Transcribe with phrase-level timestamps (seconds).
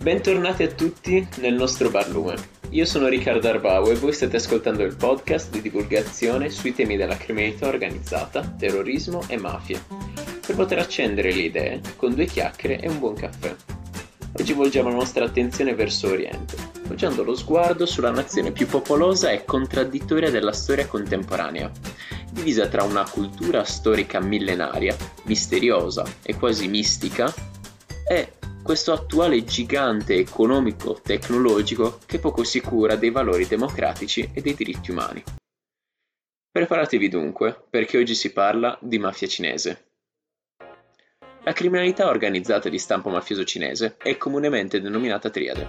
[0.00, 2.36] Bentornati a tutti nel nostro barlume.
[2.70, 7.16] Io sono Riccardo Arbau e voi state ascoltando il podcast di divulgazione sui temi della
[7.16, 9.82] criminalità organizzata, terrorismo e mafie,
[10.46, 13.52] per poter accendere le idee con due chiacchiere e un buon caffè.
[14.38, 16.54] Oggi volgiamo la nostra attenzione verso Oriente,
[16.86, 21.72] poggiando lo sguardo sulla nazione più popolosa e contraddittoria della storia contemporanea,
[22.30, 27.34] divisa tra una cultura storica millenaria, misteriosa e quasi mistica,
[28.08, 28.37] e
[28.68, 35.24] questo attuale gigante economico-tecnologico che poco si cura dei valori democratici e dei diritti umani.
[36.52, 39.92] Preparatevi dunque, perché oggi si parla di mafia cinese.
[41.44, 45.66] La criminalità organizzata di stampo mafioso cinese è comunemente denominata triade.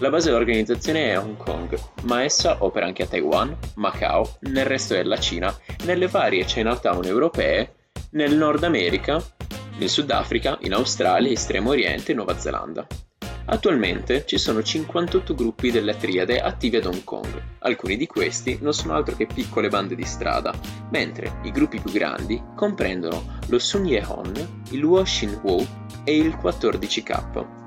[0.00, 4.92] La base dell'organizzazione è Hong Kong, ma essa opera anche a Taiwan, Macao, nel resto
[4.92, 7.76] della Cina nelle varie Chinatown europee,
[8.10, 9.18] nel Nord America
[9.78, 12.86] nel Sudafrica, in Australia, Estremo Oriente e Nuova Zelanda.
[13.44, 17.42] Attualmente ci sono 58 gruppi della triade attivi ad Hong Kong.
[17.60, 20.54] Alcuni di questi non sono altro che piccole bande di strada,
[20.90, 24.32] mentre i gruppi più grandi comprendono lo Sun Ye Hon,
[24.70, 25.66] il Xin Wu
[26.04, 27.60] e il 14K.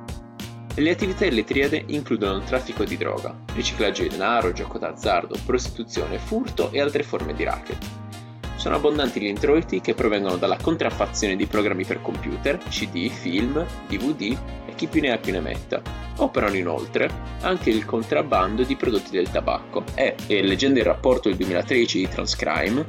[0.78, 6.20] Le attività delle triade includono il traffico di droga, riciclaggio di denaro, gioco d'azzardo, prostituzione,
[6.20, 8.05] furto e altre forme di racket.
[8.66, 14.36] Sono abbondanti gli introiti che provengono dalla contraffazione di programmi per computer, CD, film, DVD
[14.66, 15.84] e chi più ne ha più ne metta.
[16.18, 17.08] Operano inoltre
[17.42, 22.08] anche il contrabbando di prodotti del tabacco e, e leggendo il rapporto del 2013 di
[22.08, 22.86] Transcrime,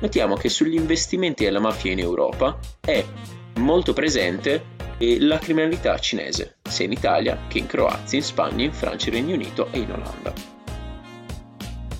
[0.00, 3.04] notiamo che sugli investimenti della mafia in Europa è
[3.58, 4.70] molto presente
[5.20, 9.68] la criminalità cinese, sia in Italia che in Croazia, in Spagna, in Francia, Regno Unito
[9.70, 10.51] e in Olanda.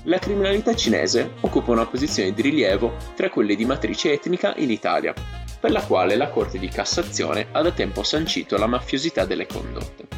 [0.07, 5.15] La criminalità cinese occupa una posizione di rilievo tra quelle di matrice etnica in Italia,
[5.61, 10.09] per la quale la Corte di Cassazione ha da tempo sancito la mafiosità delle condotte.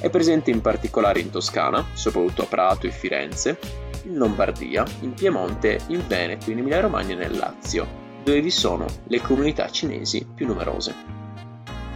[0.00, 3.58] È presente in particolare in Toscana, soprattutto a Prato e Firenze,
[4.04, 7.86] in Lombardia, in Piemonte, in Veneto, in Emilia-Romagna e nel Lazio,
[8.24, 10.94] dove vi sono le comunità cinesi più numerose.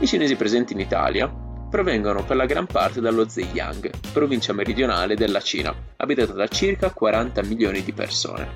[0.01, 1.44] I cinesi presenti in Italia
[1.75, 7.43] provengono per la gran parte dallo Zhejiang, provincia meridionale della Cina, abitata da circa 40
[7.43, 8.49] milioni di persone.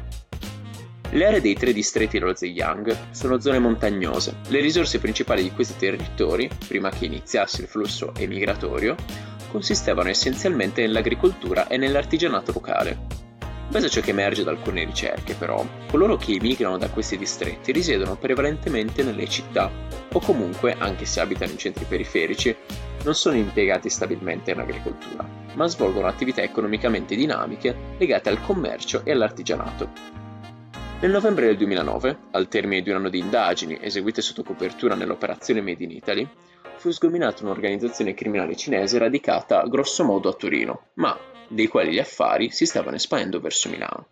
[1.11, 4.37] Le aree dei tre distretti dello Zhejiang sono zone montagnose.
[4.47, 8.95] Le risorse principali di questi territori, prima che iniziasse il flusso emigratorio,
[9.51, 13.27] consistevano essenzialmente nell'agricoltura e nell'artigianato locale.
[13.69, 17.73] Base a ciò che emerge da alcune ricerche, però, coloro che emigrano da questi distretti
[17.73, 19.69] risiedono prevalentemente nelle città,
[20.13, 22.57] o comunque, anche se abitano in centri periferici,
[23.09, 29.13] non sono impiegati stabilmente in agricoltura, ma svolgono attività economicamente dinamiche legate al commercio e
[29.13, 29.89] all'artigianato.
[31.01, 35.63] Nel novembre del 2009, al termine di un anno di indagini eseguite sotto copertura nell'operazione
[35.63, 36.29] Made in Italy,
[36.77, 41.19] fu sgominata un'organizzazione criminale cinese radicata grossomodo a Torino, ma
[41.49, 44.09] dei quali gli affari si stavano espandendo verso Milano.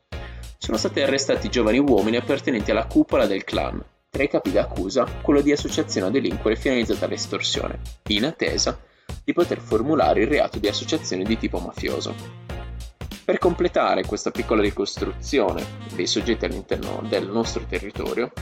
[0.56, 3.84] Sono stati arrestati giovani uomini appartenenti alla cupola del clan,
[4.16, 8.80] tra i capi d'accusa quello di associazione a delinquere finalizzata all'estorsione, in attesa
[9.22, 12.14] di poter formulare il reato di associazione di tipo mafioso.
[13.26, 15.62] Per completare questa piccola ricostruzione
[15.94, 18.32] dei soggetti all'interno del nostro territorio,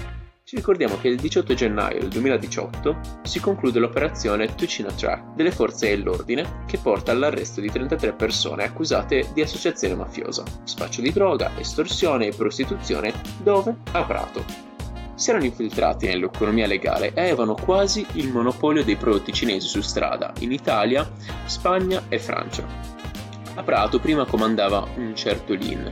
[0.45, 5.89] ci ricordiamo che il 18 gennaio del 2018 si conclude l'operazione Tucina Track delle forze
[5.89, 12.27] dell'ordine che porta all'arresto di 33 persone accusate di associazione mafiosa, spaccio di droga, estorsione
[12.27, 13.13] e prostituzione
[13.43, 13.75] dove?
[13.91, 14.74] A Prato.
[15.17, 20.33] Si erano infiltrati nell'economia legale e avevano quasi il monopolio dei prodotti cinesi su strada
[20.41, 21.09] in Italia,
[21.45, 22.67] Spagna e Francia.
[23.55, 25.89] A Prato prima comandava un certo Lin,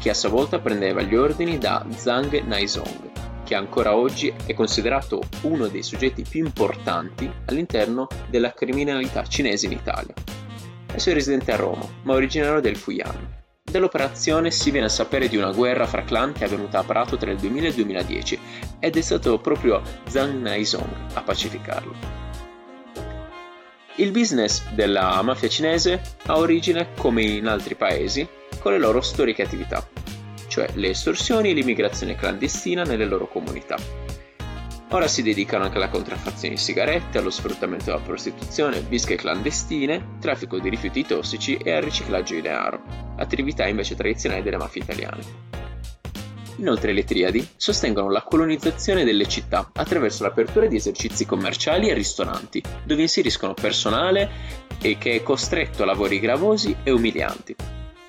[0.00, 3.10] che a sua volta prendeva gli ordini da Zhang Naizong,
[3.44, 9.72] che ancora oggi è considerato uno dei soggetti più importanti all'interno della criminalità cinese in
[9.72, 10.14] Italia.
[10.88, 13.44] Adesso è residente a Roma, ma originario del Fujian.
[13.76, 17.18] Dell'operazione si viene a sapere di una guerra fra clan che è avvenuta a Prato
[17.18, 18.40] tra il 2000 e il 2010
[18.78, 21.94] ed è stato proprio Zhang Naizong a pacificarlo.
[23.96, 28.26] Il business della mafia cinese ha origine, come in altri paesi,
[28.60, 29.86] con le loro storiche attività
[30.48, 33.76] cioè le estorsioni e l'immigrazione clandestina nelle loro comunità.
[34.96, 40.58] Ora si dedicano anche alla contraffazione di sigarette, allo sfruttamento della prostituzione, bische clandestine, traffico
[40.58, 42.80] di rifiuti tossici e al riciclaggio di denaro,
[43.18, 45.22] attività invece tradizionali delle mafie italiane.
[46.56, 52.62] Inoltre le triadi sostengono la colonizzazione delle città attraverso l'apertura di esercizi commerciali e ristoranti,
[52.82, 54.30] dove inseriscono personale
[54.80, 57.54] e che è costretto a lavori gravosi e umilianti,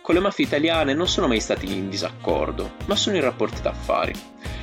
[0.01, 4.13] con le mafie italiane non sono mai stati in disaccordo, ma sono in rapporti d'affari.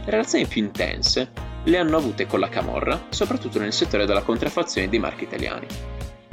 [0.06, 4.88] Le relazioni più intense le hanno avute con la Camorra, soprattutto nel settore della contraffazione
[4.88, 5.66] dei marchi italiani.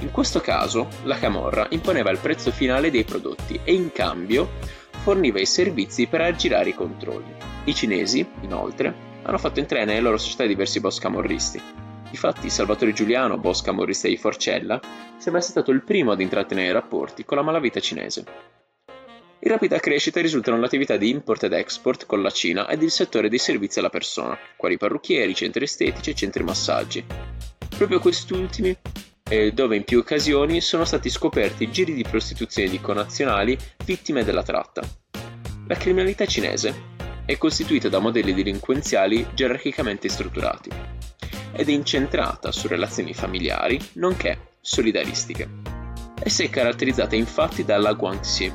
[0.01, 4.49] In questo caso, la Camorra imponeva il prezzo finale dei prodotti e in cambio
[4.89, 7.33] forniva i servizi per aggirare i controlli.
[7.65, 8.93] I cinesi, inoltre,
[9.23, 11.61] hanno fatto entrare nelle loro società diversi boss camorristi.
[12.09, 14.79] Difatti, Salvatore Giuliano, boss camorrista di Forcella,
[15.17, 18.60] sembra essere stato il primo ad intrattenere rapporti con la malavita cinese.
[19.43, 22.91] In rapida crescita risultano le attività di import ed export con la Cina ed il
[22.91, 27.03] settore dei servizi alla persona, quali parrucchieri, centri estetici e centri massaggi.
[27.75, 28.77] Proprio questi ultimi
[29.27, 34.43] eh, dove in più occasioni sono stati scoperti giri di prostituzione di connazionali vittime della
[34.43, 34.83] tratta.
[35.65, 36.89] La criminalità cinese
[37.25, 40.69] è costituita da modelli delinquenziali gerarchicamente strutturati
[41.53, 45.49] ed è incentrata su relazioni familiari nonché solidaristiche.
[46.23, 48.53] Essa è caratterizzata infatti dalla Guangxi,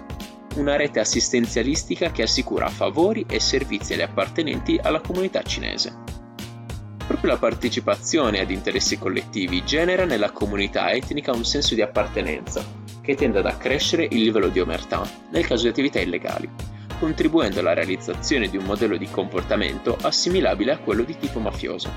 [0.56, 5.94] una rete assistenzialistica che assicura favori e servizi agli appartenenti alla comunità cinese.
[7.06, 12.64] Proprio la partecipazione ad interessi collettivi genera nella comunità etnica un senso di appartenenza,
[13.00, 16.50] che tende ad accrescere il livello di omertà nel caso di attività illegali,
[16.98, 21.90] contribuendo alla realizzazione di un modello di comportamento assimilabile a quello di tipo mafioso.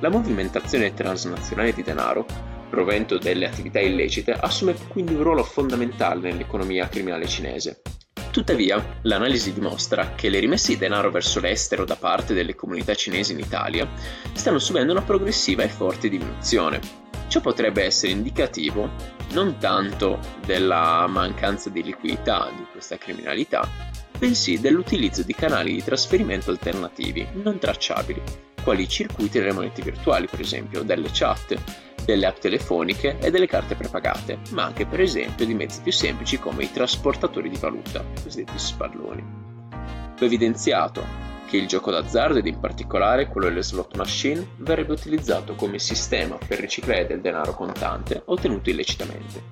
[0.00, 2.26] La movimentazione transnazionale di denaro,
[2.70, 7.82] provento delle attività illecite, assume quindi un ruolo fondamentale nell'economia criminale cinese,
[8.30, 13.32] Tuttavia, l'analisi dimostra che le rimesse di denaro verso l'estero da parte delle comunità cinesi
[13.32, 13.88] in Italia
[14.34, 16.78] stanno subendo una progressiva e forte diminuzione.
[17.26, 18.88] Ciò potrebbe essere indicativo
[19.32, 23.68] non tanto della mancanza di liquidità di questa criminalità,
[24.16, 28.22] bensì dell'utilizzo di canali di trasferimento alternativi non tracciabili,
[28.62, 31.56] quali i circuiti delle monete virtuali, per esempio, delle chat,
[32.04, 36.38] delle app telefoniche e delle carte prepagate, ma anche per esempio di mezzi più semplici
[36.38, 39.24] come i trasportatori di valuta, cosiddetti spalloni.
[39.70, 45.54] Va evidenziato che il gioco d'azzardo ed in particolare quello delle slot machine verrebbe utilizzato
[45.54, 49.42] come sistema per riciclare del denaro contante ottenuto illecitamente.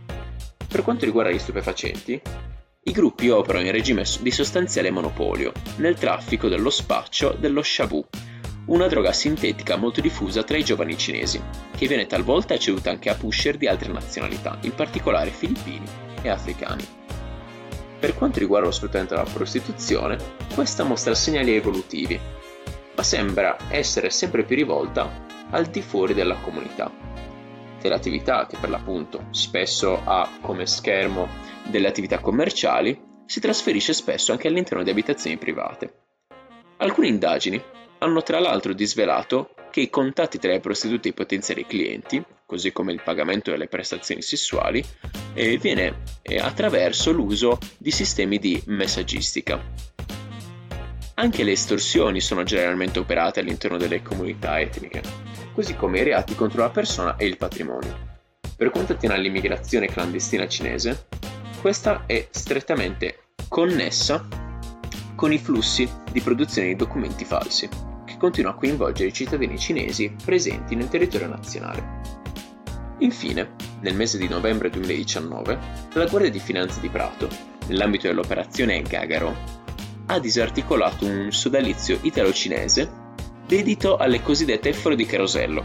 [0.68, 2.20] Per quanto riguarda gli stupefacenti,
[2.84, 8.06] i gruppi operano in regime di sostanziale monopolio nel traffico dello spaccio dello shabu,
[8.68, 11.40] una droga sintetica molto diffusa tra i giovani cinesi,
[11.76, 15.86] che viene talvolta ceduta anche a pusher di altre nazionalità, in particolare filippini
[16.22, 16.86] e africani.
[17.98, 20.18] Per quanto riguarda lo sfruttamento della prostituzione,
[20.54, 22.18] questa mostra segnali evolutivi,
[22.94, 26.90] ma sembra essere sempre più rivolta al di fuori della comunità.
[27.80, 31.28] Dell'attività che per l'appunto spesso ha come schermo
[31.66, 36.06] delle attività commerciali, si trasferisce spesso anche all'interno di abitazioni private.
[36.78, 37.62] Alcune indagini
[37.98, 42.72] hanno tra l'altro disvelato che i contatti tra le prostitute e i potenziali clienti, così
[42.72, 44.84] come il pagamento delle prestazioni sessuali,
[45.34, 49.62] eh, viene eh, attraverso l'uso di sistemi di messaggistica.
[51.14, 55.02] Anche le estorsioni sono generalmente operate all'interno delle comunità etniche,
[55.52, 58.16] così come i reati contro la persona e il patrimonio.
[58.56, 61.06] Per quanto attiene all'immigrazione clandestina cinese,
[61.60, 64.26] questa è strettamente connessa
[65.16, 67.68] con i flussi di produzione di documenti falsi,
[68.18, 72.26] continua a coinvolgere i cittadini cinesi presenti nel territorio nazionale.
[72.98, 75.58] Infine, nel mese di novembre 2019,
[75.92, 77.28] la Guardia di Finanza di Prato,
[77.68, 79.34] nell'ambito dell'operazione Gagaro,
[80.06, 83.06] ha disarticolato un sodalizio italo-cinese
[83.46, 85.62] dedito alle cosiddette frodi carosello,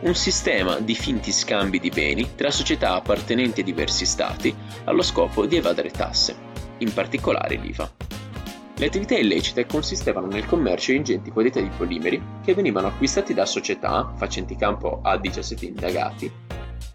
[0.00, 5.46] un sistema di finti scambi di beni tra società appartenenti a diversi stati allo scopo
[5.46, 6.36] di evadere tasse,
[6.78, 8.05] in particolare l'IVA.
[8.78, 13.46] Le attività illecite consistevano nel commercio di ingenti quantità di polimeri che venivano acquistati da
[13.46, 16.30] società, facenti campo a 17 indagati,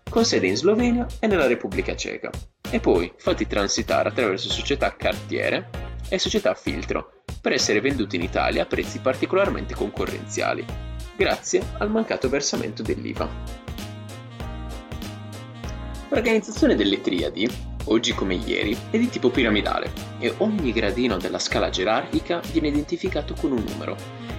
[0.07, 2.29] con sede in Slovenia e nella Repubblica Ceca,
[2.69, 5.69] e poi fatti transitare attraverso società cartiere
[6.07, 10.63] e società filtro per essere venduti in Italia a prezzi particolarmente concorrenziali,
[11.15, 13.27] grazie al mancato versamento dell'IVA.
[16.09, 17.49] L'organizzazione delle triadi
[17.85, 23.33] oggi come ieri, è di tipo piramidale e ogni gradino della scala gerarchica viene identificato
[23.33, 23.95] con un numero,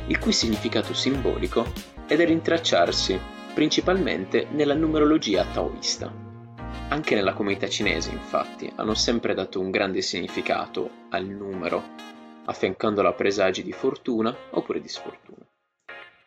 [0.07, 1.71] il cui significato simbolico
[2.07, 3.19] è da rintracciarsi
[3.55, 6.13] principalmente nella numerologia taoista.
[6.89, 11.83] Anche nella comunità cinese, infatti, hanno sempre dato un grande significato al numero,
[12.45, 15.47] affiancandolo a presagi di fortuna oppure di sfortuna.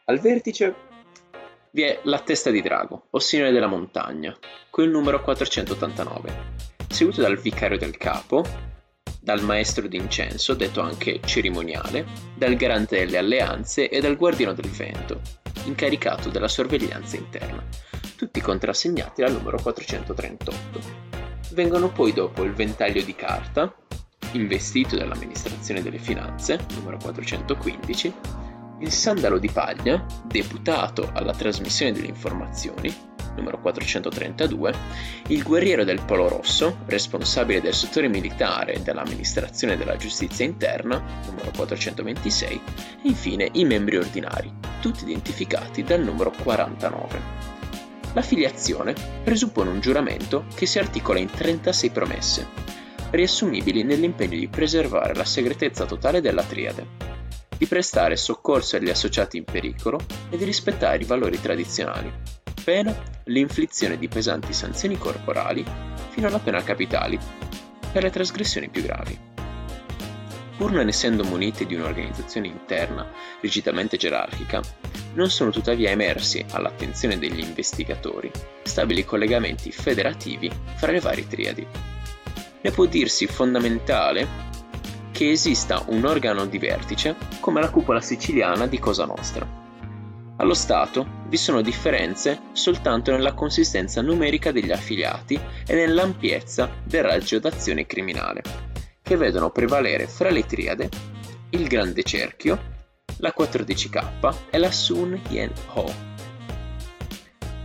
[0.05, 0.93] Al vertice
[1.72, 4.36] vi è la testa di drago, o signore della montagna,
[4.69, 6.54] con il numero 489
[6.96, 8.46] seguito dal vicario del capo,
[9.20, 12.06] dal maestro d'incenso, detto anche cerimoniale,
[12.38, 15.20] dal garante delle alleanze e dal guardiano del vento,
[15.66, 17.62] incaricato della sorveglianza interna,
[18.16, 20.80] tutti contrassegnati dal numero 438.
[21.52, 23.75] Vengono poi dopo il ventaglio di carta,
[24.32, 28.14] investito dall'amministrazione delle finanze, numero 415,
[28.80, 33.04] il sandalo di paglia, deputato alla trasmissione delle informazioni,
[33.36, 34.74] numero 432,
[35.27, 41.51] il guerriero del Polo Rosso, responsabile del settore militare e dell'amministrazione della giustizia interna, numero
[41.56, 42.62] 426,
[43.04, 44.51] e infine i membri ordinari,
[44.82, 47.54] tutti identificati dal numero 49.
[48.13, 52.48] La filiazione presuppone un giuramento che si articola in 36 promesse,
[53.12, 56.88] riassumibili nell'impegno di preservare la segretezza totale della triade,
[57.58, 60.00] di prestare soccorso agli associati in pericolo
[60.30, 62.12] e di rispettare i valori tradizionali,
[62.65, 62.93] pena
[63.25, 65.63] l'inflizione di pesanti sanzioni corporali
[66.10, 67.17] fino alla pena capitali
[67.91, 69.34] per le trasgressioni più gravi
[70.57, 74.62] pur non essendo munite di un'organizzazione interna rigidamente gerarchica,
[75.13, 78.31] non sono tuttavia emersi all'attenzione degli investigatori
[78.63, 81.67] stabili collegamenti federativi fra le varie triadi.
[82.62, 84.53] Ne può dirsi fondamentale
[85.12, 89.48] che esista un organo di vertice come la cupola siciliana di Cosa Nostra.
[90.38, 97.39] Allo Stato vi sono differenze soltanto nella consistenza numerica degli affiliati e nell'ampiezza del raggio
[97.39, 98.41] d'azione criminale
[99.01, 100.89] che vedono prevalere fra le triade
[101.50, 102.74] il Grande Cerchio,
[103.17, 105.94] la 14K e la Sun Yen Ho.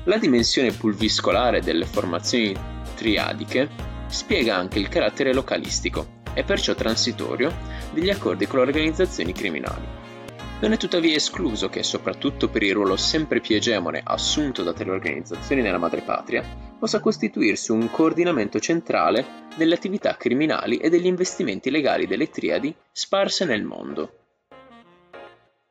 [0.05, 2.55] La dimensione pulviscolare delle formazioni
[2.95, 3.69] triadiche
[4.09, 7.53] spiega anche il carattere localistico e perciò transitorio
[7.93, 10.10] degli accordi con le organizzazioni criminali.
[10.61, 14.91] Non è tuttavia escluso che, soprattutto per il ruolo sempre più egemone assunto da tali
[14.91, 16.45] organizzazioni nella madrepatria,
[16.79, 19.25] possa costituirsi un coordinamento centrale
[19.57, 24.20] delle attività criminali e degli investimenti legali delle triadi sparse nel mondo.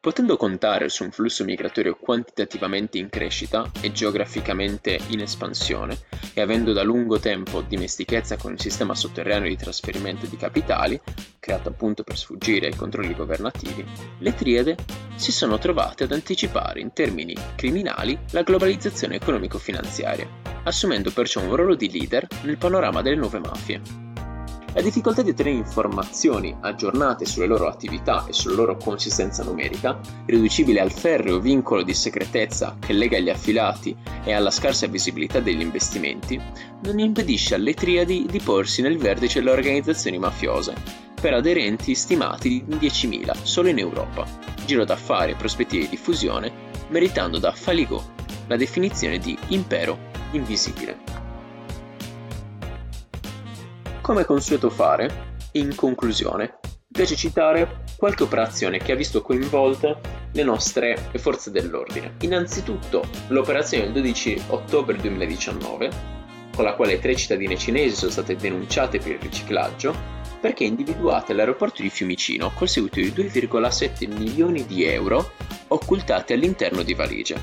[0.01, 5.97] Potendo contare su un flusso migratorio quantitativamente in crescita e geograficamente in espansione,
[6.33, 10.97] e avendo da lungo tempo dimestichezza con il sistema sotterraneo di trasferimento di capitali,
[11.37, 13.85] creato appunto per sfuggire ai controlli governativi,
[14.19, 14.77] le triade
[15.15, 20.29] si sono trovate ad anticipare in termini criminali la globalizzazione economico-finanziaria,
[20.63, 24.08] assumendo perciò un ruolo di leader nel panorama delle nuove mafie.
[24.73, 30.79] La difficoltà di ottenere informazioni aggiornate sulle loro attività e sulla loro consistenza numerica, riducibile
[30.79, 36.39] al ferreo vincolo di segretezza che lega gli affiliati e alla scarsa visibilità degli investimenti,
[36.83, 40.75] non impedisce alle triadi di porsi nel vertice delle organizzazioni mafiose,
[41.19, 44.25] per aderenti stimati di 10.000 solo in Europa,
[44.65, 46.51] giro d'affari e prospettive di fusione,
[46.89, 48.03] meritando da Faligot
[48.47, 49.97] la definizione di impero
[50.31, 51.18] invisibile.
[54.09, 56.57] Come consueto fare, in conclusione,
[56.91, 59.99] piace citare qualche operazione che ha visto coinvolte
[60.31, 62.15] le nostre forze dell'ordine.
[62.21, 65.91] Innanzitutto l'operazione del 12 ottobre 2019,
[66.55, 69.93] con la quale tre cittadine cinesi sono state denunciate per il riciclaggio,
[70.41, 75.33] perché individuate all'aeroporto di Fiumicino col seguito di 2,7 milioni di euro
[75.67, 77.39] occultati all'interno di valigie.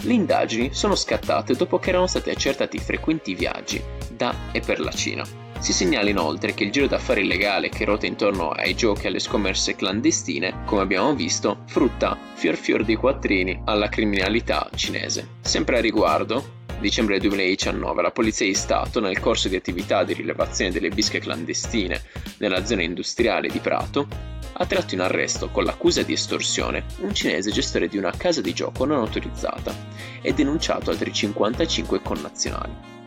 [0.00, 4.90] Le indagini sono scattate dopo che erano stati accertati frequenti viaggi da e per la
[4.90, 5.39] Cina.
[5.60, 9.18] Si segnala inoltre che il giro d'affari illegale che ruota intorno ai giochi e alle
[9.18, 15.28] scommesse clandestine, come abbiamo visto, frutta fior fior di quattrini alla criminalità cinese.
[15.42, 20.70] Sempre a riguardo, dicembre 2019 la Polizia di Stato, nel corso di attività di rilevazione
[20.70, 22.02] delle bische clandestine
[22.38, 24.08] nella zona industriale di Prato,
[24.54, 28.54] ha tratto in arresto con l'accusa di estorsione un cinese gestore di una casa di
[28.54, 29.74] gioco non autorizzata
[30.22, 32.99] e denunciato altri 55 connazionali.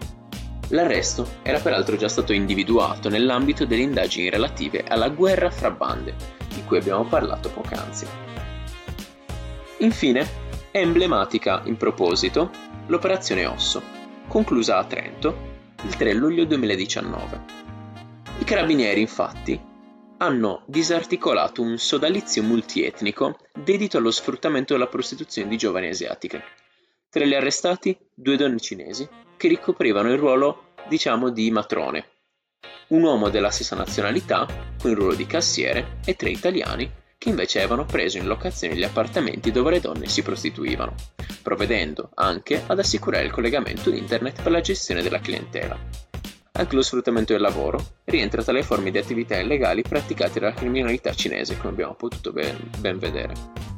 [0.73, 6.15] L'arresto era peraltro già stato individuato nell'ambito delle indagini relative alla guerra fra bande,
[6.51, 8.07] di cui abbiamo parlato poc'anzi.
[9.77, 10.27] Infine,
[10.71, 12.49] è emblematica in proposito
[12.87, 13.83] l'operazione Osso,
[14.27, 15.51] conclusa a Trento
[15.83, 17.41] il 3 luglio 2019.
[18.39, 19.61] I carabinieri, infatti,
[20.17, 26.43] hanno disarticolato un sodalizio multietnico dedito allo sfruttamento della prostituzione di giovani asiatiche.
[27.13, 32.07] Tra gli arrestati, due donne cinesi che ricoprivano il ruolo, diciamo, di matrone.
[32.87, 34.47] Un uomo della stessa nazionalità,
[34.81, 38.83] con il ruolo di cassiere, e tre italiani, che invece avevano preso in locazione gli
[38.83, 40.95] appartamenti dove le donne si prostituivano,
[41.43, 45.77] provvedendo anche ad assicurare il collegamento internet per la gestione della clientela.
[46.53, 51.13] Anche lo sfruttamento del lavoro rientra tra le forme di attività illegali praticate dalla criminalità
[51.13, 53.72] cinese, come abbiamo potuto ben, ben vedere.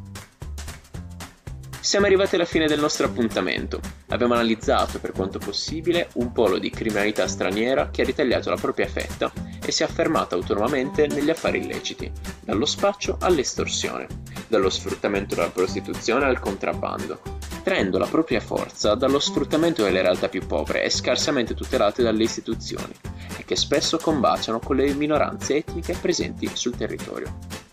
[1.86, 3.80] Siamo arrivati alla fine del nostro appuntamento.
[4.08, 8.88] Abbiamo analizzato per quanto possibile un polo di criminalità straniera che ha ritagliato la propria
[8.88, 9.32] fetta
[9.64, 12.12] e si è affermata autonomamente negli affari illeciti,
[12.42, 14.08] dallo spaccio all'estorsione,
[14.48, 17.22] dallo sfruttamento della prostituzione al contrabbando,
[17.62, 22.94] traendo la propria forza dallo sfruttamento delle realtà più povere e scarsamente tutelate dalle istituzioni,
[23.38, 27.65] e che spesso combaciano con le minoranze etniche presenti sul territorio.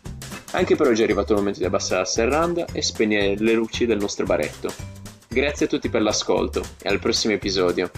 [0.54, 3.86] Anche per oggi è arrivato il momento di abbassare la serranda e spegnere le luci
[3.86, 4.70] del nostro baretto.
[5.26, 7.90] Grazie a tutti per l'ascolto e al prossimo episodio.